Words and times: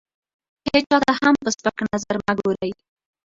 هېچا 0.69 0.97
ته 1.05 1.11
هم 1.21 1.33
په 1.43 1.49
سپک 1.57 1.77
نظر 1.91 2.15
مه 2.25 2.33
ګورئ! 2.39 2.71